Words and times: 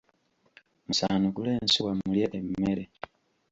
Musaanukule 0.85 1.51
ensuwa 1.61 1.91
mulye 1.99 2.25
emmere. 2.39 2.83